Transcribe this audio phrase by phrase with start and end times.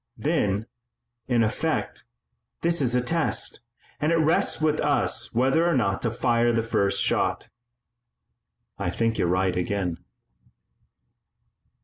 [0.17, 0.65] "Then,
[1.27, 2.05] in effect,
[2.63, 3.59] this is a test,
[3.99, 7.49] and it rests with us whether or not to fire the first shot."
[8.79, 9.97] "I think you're right again."